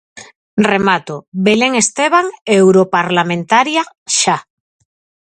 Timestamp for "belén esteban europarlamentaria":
1.45-3.83